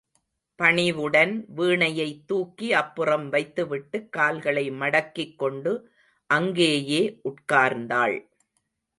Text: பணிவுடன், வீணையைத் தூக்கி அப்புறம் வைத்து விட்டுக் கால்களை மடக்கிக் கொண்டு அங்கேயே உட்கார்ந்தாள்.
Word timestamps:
பணிவுடன், 0.59 1.45
வீணையைத் 1.55 2.23
தூக்கி 2.25 2.73
அப்புறம் 2.73 3.29
வைத்து 3.29 3.67
விட்டுக் 3.67 4.11
கால்களை 4.11 4.71
மடக்கிக் 4.71 5.35
கொண்டு 5.35 5.73
அங்கேயே 6.29 7.19
உட்கார்ந்தாள். 7.23 8.17